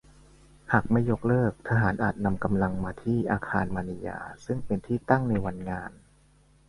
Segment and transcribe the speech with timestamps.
[0.71, 5.91] หากไม่ยกเลิกทหารอาจนำกำลังมาที่อาคารมณียาซึ่งเป็นที่ตั้งในวันงาน